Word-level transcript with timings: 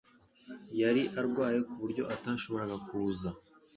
Yari 0.81 1.03
arwaye 1.19 1.59
ku 1.67 1.73
buryo 1.81 2.03
atashoboraga 2.13 2.77
kuza 2.87 3.29